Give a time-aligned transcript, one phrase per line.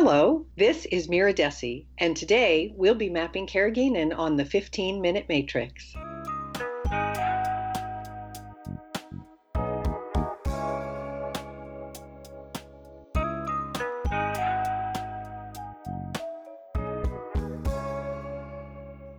[0.00, 5.26] Hello, this is Mira Dessy, and today we'll be mapping carrageenan on the 15 minute
[5.28, 5.92] matrix.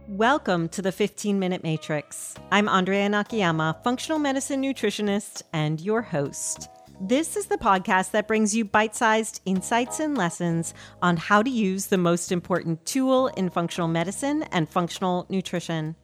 [0.07, 2.35] Welcome to the 15 Minute Matrix.
[2.53, 6.69] I'm Andrea Nakayama, functional medicine nutritionist and your host.
[7.01, 11.49] This is the podcast that brings you bite sized insights and lessons on how to
[11.49, 15.95] use the most important tool in functional medicine and functional nutrition.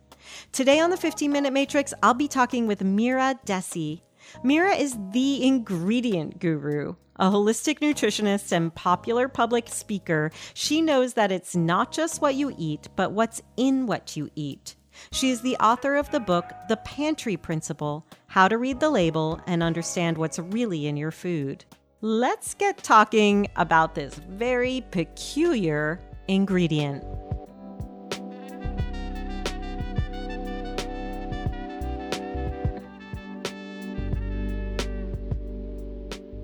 [0.53, 4.03] Today on the 15 Minute Matrix, I'll be talking with Mira Dessy.
[4.41, 6.95] Mira is the ingredient guru.
[7.17, 12.55] A holistic nutritionist and popular public speaker, she knows that it's not just what you
[12.57, 14.75] eat, but what's in what you eat.
[15.11, 19.39] She is the author of the book, The Pantry Principle How to Read the Label
[19.47, 21.65] and Understand What's Really in Your Food.
[22.01, 27.03] Let's get talking about this very peculiar ingredient.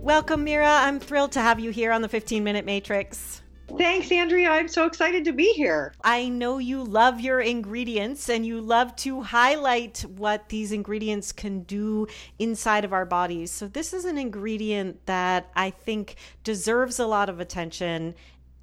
[0.01, 0.67] Welcome, Mira.
[0.67, 3.40] I'm thrilled to have you here on the 15 Minute Matrix.
[3.77, 4.49] Thanks, Andrea.
[4.49, 5.93] I'm so excited to be here.
[6.03, 11.63] I know you love your ingredients and you love to highlight what these ingredients can
[11.63, 12.07] do
[12.39, 13.51] inside of our bodies.
[13.51, 18.15] So, this is an ingredient that I think deserves a lot of attention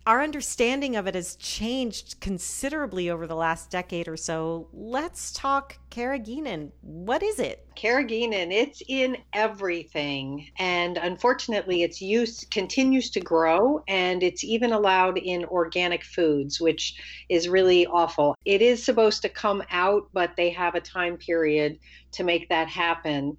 [0.08, 4.66] our understanding of it has changed considerably over the last decade or so.
[4.72, 6.70] Let's talk carrageenan.
[6.80, 7.66] What is it?
[7.76, 10.48] Carrageenan, it's in everything.
[10.58, 16.94] And unfortunately, its use continues to grow and it's even allowed in organic foods, which
[17.28, 18.34] is really awful.
[18.46, 21.78] It is supposed to come out, but they have a time period
[22.12, 23.36] to make that happen.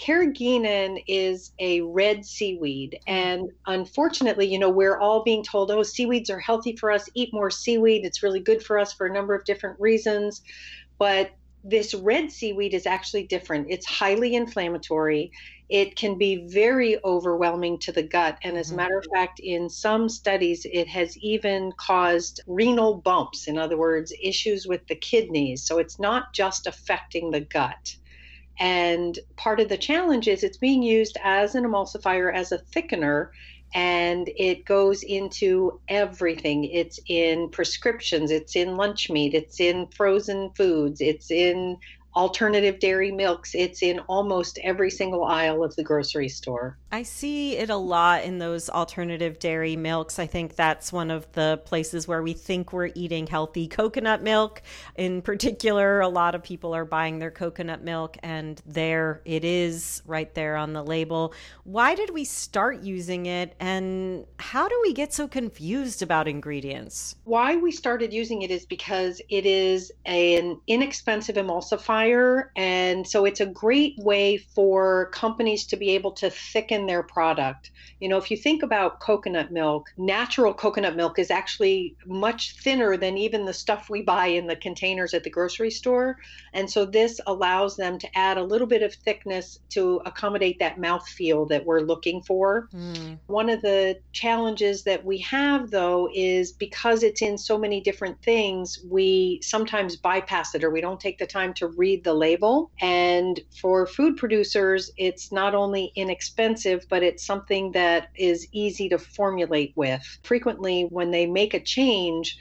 [0.00, 2.98] Carrageenan is a red seaweed.
[3.06, 7.34] And unfortunately, you know, we're all being told, oh, seaweeds are healthy for us, eat
[7.34, 8.06] more seaweed.
[8.06, 10.40] It's really good for us for a number of different reasons.
[10.98, 13.66] But this red seaweed is actually different.
[13.68, 15.32] It's highly inflammatory.
[15.68, 18.38] It can be very overwhelming to the gut.
[18.42, 19.14] And as a matter of mm-hmm.
[19.14, 23.48] fact, in some studies, it has even caused renal bumps.
[23.48, 25.62] In other words, issues with the kidneys.
[25.62, 27.96] So it's not just affecting the gut.
[28.58, 33.30] And part of the challenge is it's being used as an emulsifier, as a thickener,
[33.74, 36.64] and it goes into everything.
[36.64, 41.76] It's in prescriptions, it's in lunch meat, it's in frozen foods, it's in
[42.14, 43.54] alternative dairy milks.
[43.54, 46.76] It's in almost every single aisle of the grocery store.
[46.92, 50.18] I see it a lot in those alternative dairy milks.
[50.18, 54.62] I think that's one of the places where we think we're eating healthy coconut milk.
[54.96, 60.02] In particular, a lot of people are buying their coconut milk, and there it is
[60.04, 61.32] right there on the label.
[61.62, 67.14] Why did we start using it, and how do we get so confused about ingredients?
[67.22, 72.00] Why we started using it is because it is an inexpensive emulsifier
[72.56, 77.70] and so it's a great way for companies to be able to thicken their product.
[78.00, 82.96] You know, if you think about coconut milk, natural coconut milk is actually much thinner
[82.96, 86.18] than even the stuff we buy in the containers at the grocery store.
[86.54, 90.80] And so this allows them to add a little bit of thickness to accommodate that
[90.80, 92.68] mouth feel that we're looking for.
[92.74, 93.18] Mm.
[93.26, 98.22] One of the challenges that we have, though, is because it's in so many different
[98.22, 102.14] things, we sometimes bypass it or we don't take the time to read read the
[102.14, 102.70] label.
[102.80, 108.98] And for food producers, it's not only inexpensive, but it's something that is easy to
[108.98, 110.02] formulate with.
[110.22, 112.38] Frequently, when they make a change,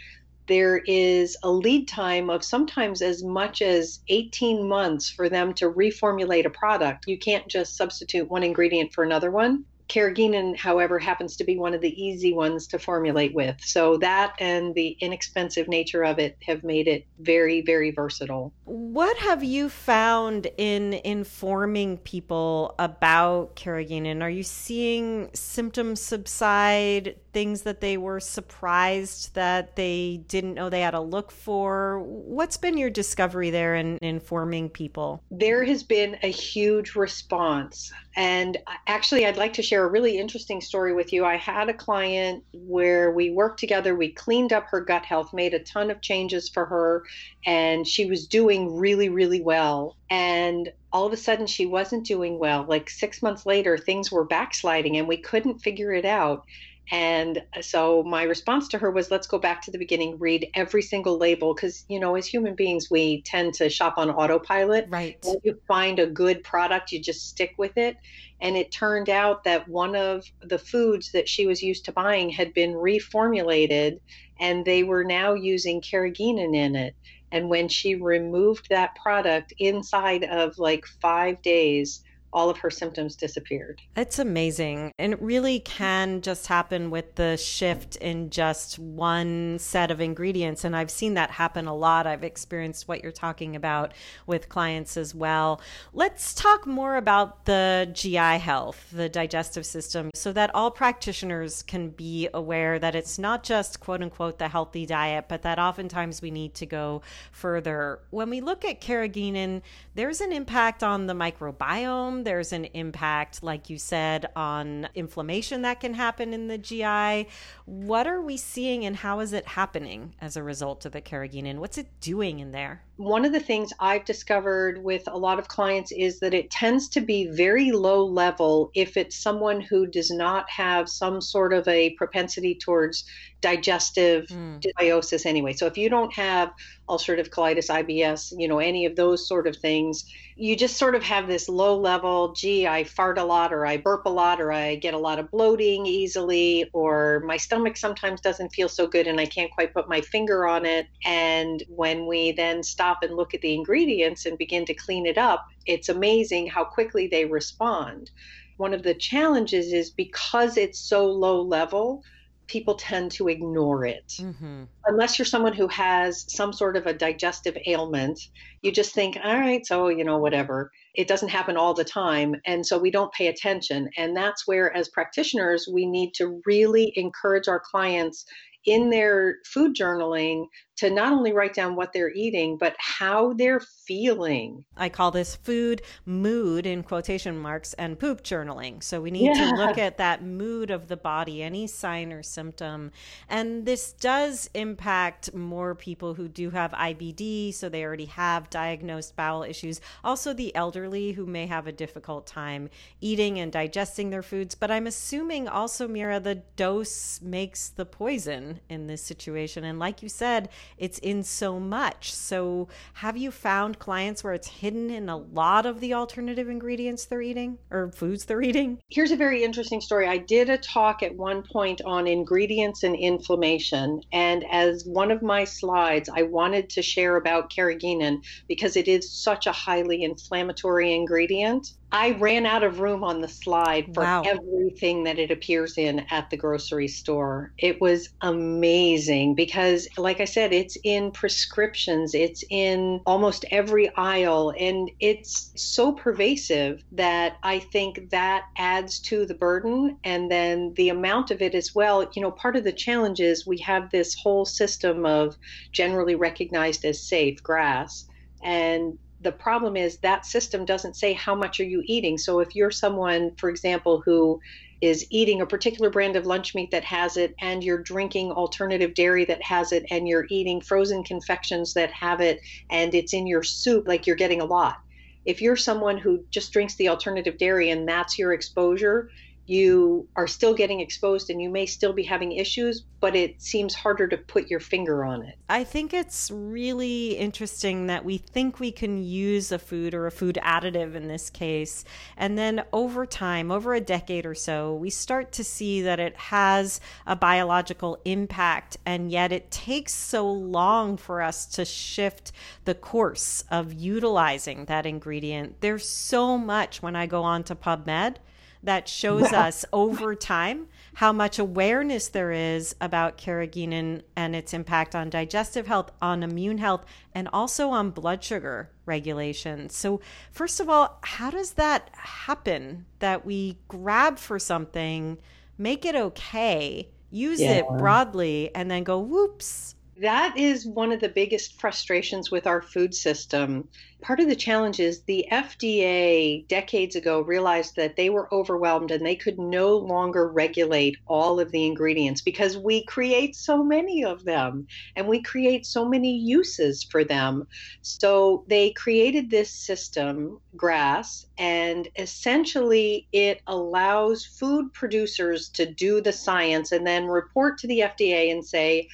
[0.48, 5.72] there is a lead time of sometimes as much as 18 months for them to
[5.72, 7.08] reformulate a product.
[7.08, 9.66] You can't just substitute one ingredient for another one.
[9.90, 13.58] Carrageenan, however, happens to be one of the easy ones to formulate with.
[13.60, 18.54] So that and the inexpensive nature of it have made it very, very versatile.
[18.66, 24.22] What have you found in informing people about carrageenan?
[24.22, 30.82] Are you seeing symptoms subside, things that they were surprised that they didn't know they
[30.82, 32.02] had to look for?
[32.04, 35.24] What's been your discovery there in informing people?
[35.32, 37.94] There has been a huge response.
[38.18, 41.24] And actually, I'd like to share a really interesting story with you.
[41.24, 45.54] I had a client where we worked together, we cleaned up her gut health, made
[45.54, 47.06] a ton of changes for her,
[47.46, 49.96] and she was doing really, really well.
[50.10, 52.66] And all of a sudden, she wasn't doing well.
[52.68, 56.44] Like six months later, things were backsliding, and we couldn't figure it out.
[56.92, 60.82] And so my response to her was, let's go back to the beginning, read every
[60.82, 61.54] single label.
[61.54, 64.88] Because, you know, as human beings, we tend to shop on autopilot.
[64.90, 65.18] Right.
[65.24, 67.98] When you find a good product, you just stick with it.
[68.42, 72.30] And it turned out that one of the foods that she was used to buying
[72.30, 74.00] had been reformulated
[74.40, 76.96] and they were now using carrageenan in it.
[77.32, 83.16] And when she removed that product inside of like five days, all of her symptoms
[83.16, 83.82] disappeared.
[83.96, 84.94] It's amazing.
[85.00, 90.64] And it really can just happen with the shift in just one set of ingredients.
[90.64, 92.06] And I've seen that happen a lot.
[92.06, 93.94] I've experienced what you're talking about
[94.28, 95.62] with clients as well.
[95.94, 101.90] Let's talk more about the GI health, the digestive system, so that all practitioners can
[101.90, 106.30] be aware that it's not just quote unquote the healthy diet, but that oftentimes we
[106.32, 108.00] need to go further.
[108.12, 109.62] When we look at carrageenan,
[109.96, 115.80] there's an impact on the microbiome there's an impact, like you said, on inflammation that
[115.80, 117.28] can happen in the GI.
[117.66, 121.60] What are we seeing and how is it happening as a result of the carrageenan?
[121.60, 122.84] What's it doing in there?
[122.98, 126.90] One of the things I've discovered with a lot of clients is that it tends
[126.90, 131.68] to be very low level if it's someone who does not have some sort of
[131.68, 133.06] a propensity towards
[133.42, 134.62] digestive mm.
[134.62, 135.54] dysbiosis anyway.
[135.54, 136.52] So if you don't have
[136.90, 140.06] ulcerative colitis, IBS, you know, any of those sort of things,
[140.36, 143.78] you just sort of have this low level, gee, I fart a lot or I
[143.78, 148.22] burp a lot or I get a lot of bloating easily or my stomach sometimes
[148.22, 150.88] doesn't feel so good and I can't quite put my finger on it.
[151.06, 155.18] And when we then stop and look at the ingredients and begin to clean it
[155.18, 158.12] up, it's amazing how quickly they respond.
[158.58, 162.04] One of the challenges is because it's so low level,
[162.50, 164.08] people tend to ignore it.
[164.20, 164.64] Mm-hmm.
[164.86, 168.20] Unless you're someone who has some sort of a digestive ailment,
[168.62, 170.72] you just think, all right, so, you know, whatever.
[170.96, 172.36] It doesn't happen all the time.
[172.46, 173.90] And so we don't pay attention.
[173.98, 178.26] And that's where, as practitioners, we need to really encourage our clients
[178.66, 180.46] in their food journaling
[180.80, 184.64] to not only write down what they're eating, but how they're feeling.
[184.78, 188.82] I call this food mood in quotation marks and poop journaling.
[188.82, 189.52] So we need yeah.
[189.52, 192.92] to look at that mood of the body, any sign or symptom.
[193.28, 199.18] And this does impact more people who do have IBD, so they already have diagnosed
[199.18, 199.82] bowel issues.
[200.04, 202.70] Also, the elderly who may have a difficult time
[203.02, 204.56] eating and digesting their foods.
[204.56, 209.66] But I'm assuming also, Mira, the dose makes the poison in this situation.
[209.66, 212.14] And like you said, it's in so much.
[212.14, 217.06] So, have you found clients where it's hidden in a lot of the alternative ingredients
[217.06, 218.80] they're eating or foods they're eating?
[218.90, 220.08] Here's a very interesting story.
[220.08, 224.02] I did a talk at one point on ingredients and inflammation.
[224.12, 229.12] And as one of my slides, I wanted to share about carrageenan because it is
[229.12, 231.74] such a highly inflammatory ingredient.
[231.92, 234.22] I ran out of room on the slide for wow.
[234.22, 237.52] everything that it appears in at the grocery store.
[237.58, 244.54] It was amazing because, like I said, it's in prescriptions, it's in almost every aisle,
[244.60, 249.98] and it's so pervasive that I think that adds to the burden.
[250.04, 252.08] And then the amount of it as well.
[252.16, 255.38] You know, part of the challenge is we have this whole system of
[255.72, 258.06] generally recognized as safe GRAS
[258.44, 262.18] And the problem is that system doesn't say how much are you eating.
[262.18, 264.40] So if you're someone, for example, who
[264.82, 268.94] is eating a particular brand of lunch meat that has it, and you're drinking alternative
[268.94, 272.40] dairy that has it, and you're eating frozen confections that have it,
[272.72, 274.78] and it's in your soup, like you're getting a lot.
[275.26, 279.10] If you're someone who just drinks the alternative dairy and that's your exposure,
[279.50, 283.74] you are still getting exposed and you may still be having issues, but it seems
[283.74, 285.40] harder to put your finger on it.
[285.50, 290.12] I think it's really interesting that we think we can use a food or a
[290.12, 291.84] food additive in this case.
[292.16, 296.16] And then over time, over a decade or so, we start to see that it
[296.16, 298.78] has a biological impact.
[298.86, 302.32] And yet it takes so long for us to shift
[302.66, 305.62] the course of utilizing that ingredient.
[305.62, 308.18] There's so much when I go on to PubMed
[308.64, 314.96] that shows us over time how much awareness there is about carrageenan and its impact
[314.96, 319.70] on digestive health, on immune health, and also on blood sugar regulation.
[319.70, 320.02] So,
[320.32, 325.18] first of all, how does that happen that we grab for something,
[325.58, 327.52] make it okay, use yeah.
[327.54, 332.62] it broadly, and then go, whoops, That is one of the biggest frustrations with our
[332.62, 333.68] food system.
[334.02, 339.06] Part of the challenge is the FDA decades ago realized that they were overwhelmed and
[339.06, 344.24] they could no longer regulate all of the ingredients because we create so many of
[344.24, 347.46] them and we create so many uses for them.
[347.82, 356.14] So they created this system, GRAS, and essentially it allows food producers to do the
[356.14, 358.88] science and then report to the FDA and say,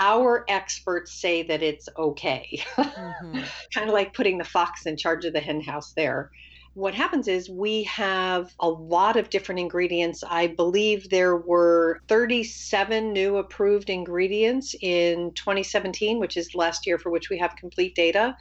[0.00, 2.60] our experts say that it's okay.
[2.76, 3.40] Mm-hmm.
[3.74, 6.32] kind of like putting the fox in charge of the hen house there.
[6.74, 10.22] What happens is we have a lot of different ingredients.
[10.26, 17.10] I believe there were 37 new approved ingredients in 2017, which is last year for
[17.10, 18.36] which we have complete data.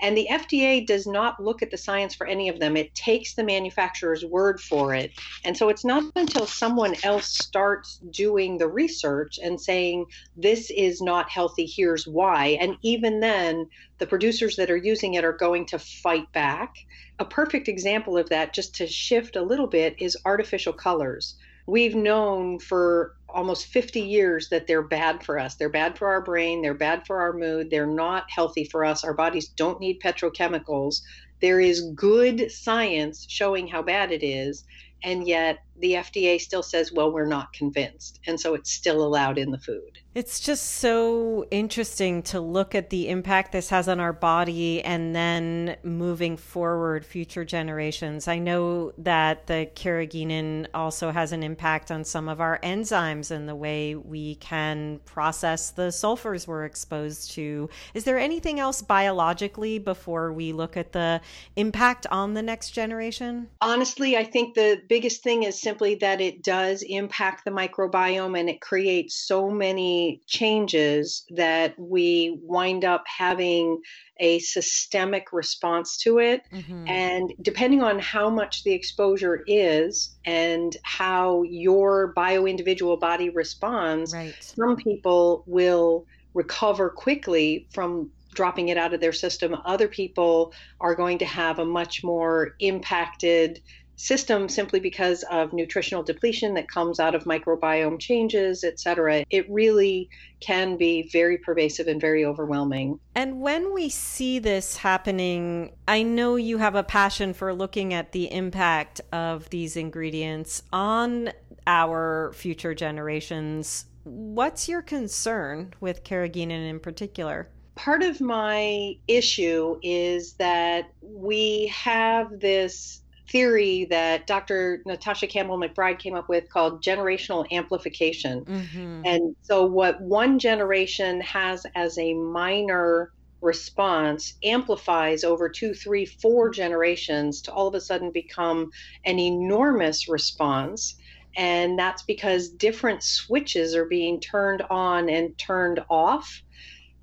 [0.00, 2.76] And the FDA does not look at the science for any of them.
[2.76, 5.12] It takes the manufacturer's word for it.
[5.44, 11.00] And so it's not until someone else starts doing the research and saying, this is
[11.00, 12.58] not healthy, here's why.
[12.60, 16.74] And even then, the producers that are using it are going to fight back.
[17.18, 21.36] A perfect example of that, just to shift a little bit, is artificial colors
[21.70, 25.54] we've known for almost 50 years that they're bad for us.
[25.54, 29.04] They're bad for our brain, they're bad for our mood, they're not healthy for us.
[29.04, 31.00] Our bodies don't need petrochemicals.
[31.40, 34.64] There is good science showing how bad it is,
[35.02, 38.20] and yet the FDA still says, well, we're not convinced.
[38.26, 39.98] And so it's still allowed in the food.
[40.12, 45.14] It's just so interesting to look at the impact this has on our body and
[45.14, 48.26] then moving forward future generations.
[48.26, 53.48] I know that the carrageenan also has an impact on some of our enzymes and
[53.48, 57.70] the way we can process the sulfurs we're exposed to.
[57.94, 61.20] Is there anything else biologically before we look at the
[61.54, 63.48] impact on the next generation?
[63.60, 68.50] Honestly, I think the biggest thing is simply that it does impact the microbiome and
[68.50, 73.80] it creates so many changes that we wind up having
[74.18, 76.42] a systemic response to it.
[76.52, 76.88] Mm-hmm.
[76.88, 84.12] And depending on how much the exposure is and how your bio individual body responds,
[84.12, 84.34] right.
[84.40, 86.04] some people will
[86.34, 89.56] recover quickly from dropping it out of their system.
[89.64, 93.60] Other people are going to have a much more impacted
[94.00, 99.24] system simply because of nutritional depletion that comes out of microbiome changes, et cetera.
[99.28, 100.08] It really
[100.40, 102.98] can be very pervasive and very overwhelming.
[103.14, 108.12] And when we see this happening, I know you have a passion for looking at
[108.12, 111.30] the impact of these ingredients on
[111.66, 113.84] our future generations.
[114.04, 117.50] What's your concern with carrageenan in particular?
[117.74, 124.82] Part of my issue is that we have this theory that Dr.
[124.86, 128.44] Natasha Campbell McBride came up with called generational amplification.
[128.44, 129.02] Mm-hmm.
[129.04, 136.50] And so, what one generation has as a minor response amplifies over two, three, four
[136.50, 138.70] generations to all of a sudden become
[139.04, 140.96] an enormous response.
[141.36, 146.42] And that's because different switches are being turned on and turned off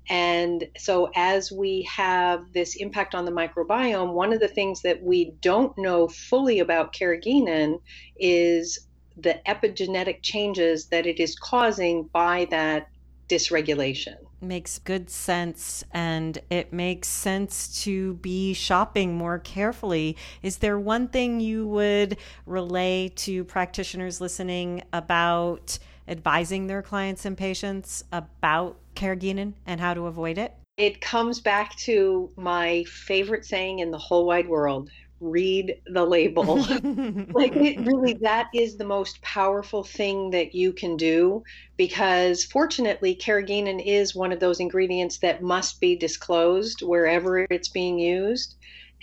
[0.08, 5.02] and so, as we have this impact on the microbiome, one of the things that
[5.02, 7.80] we don't know fully about carrageenan
[8.18, 8.86] is
[9.16, 12.88] the epigenetic changes that it is causing by that
[13.28, 14.16] dysregulation.
[14.40, 15.84] Makes good sense.
[15.92, 20.16] And it makes sense to be shopping more carefully.
[20.42, 27.36] Is there one thing you would relay to practitioners listening about advising their clients and
[27.36, 30.54] patients about carrageenan and how to avoid it?
[30.76, 34.90] It comes back to my favorite saying in the whole wide world
[35.20, 36.56] read the label.
[37.32, 41.42] like it really that is the most powerful thing that you can do
[41.76, 47.98] because fortunately carrageenan is one of those ingredients that must be disclosed wherever it's being
[47.98, 48.56] used.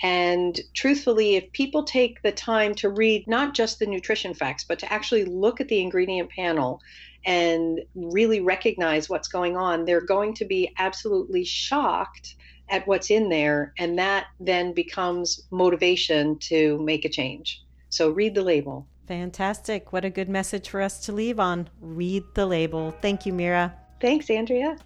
[0.03, 4.79] And truthfully, if people take the time to read not just the nutrition facts, but
[4.79, 6.81] to actually look at the ingredient panel
[7.25, 12.35] and really recognize what's going on, they're going to be absolutely shocked
[12.69, 13.73] at what's in there.
[13.77, 17.63] And that then becomes motivation to make a change.
[17.89, 18.87] So read the label.
[19.07, 19.93] Fantastic.
[19.93, 21.69] What a good message for us to leave on.
[21.79, 22.91] Read the label.
[23.01, 23.73] Thank you, Mira.
[24.01, 24.77] Thanks, Andrea.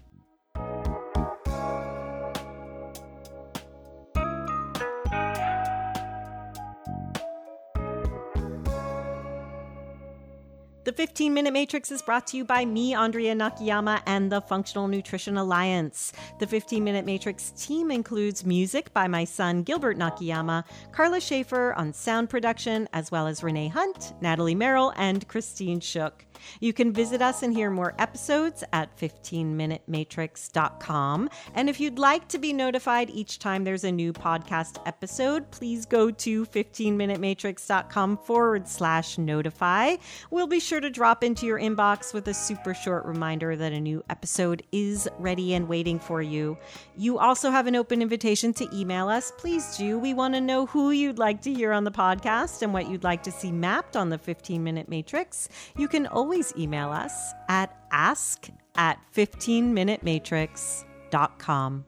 [10.82, 14.88] The 15 Minute Matrix is brought to you by me, Andrea Nakayama, and the Functional
[14.88, 16.10] Nutrition Alliance.
[16.38, 21.92] The 15 Minute Matrix team includes music by my son, Gilbert Nakayama, Carla Schaefer on
[21.92, 26.24] sound production, as well as Renee Hunt, Natalie Merrill, and Christine Shook.
[26.60, 31.30] You can visit us and hear more episodes at 15minutematrix.com.
[31.54, 35.86] And if you'd like to be notified each time there's a new podcast episode, please
[35.86, 39.96] go to 15minutematrix.com forward slash notify.
[40.30, 43.80] We'll be sure to drop into your inbox with a super short reminder that a
[43.80, 46.56] new episode is ready and waiting for you.
[46.96, 49.32] You also have an open invitation to email us.
[49.38, 49.98] Please do.
[49.98, 53.04] We want to know who you'd like to hear on the podcast and what you'd
[53.04, 55.48] like to see mapped on the 15 minute matrix.
[55.76, 61.84] You can always email us at ask at 15minutematrix.com.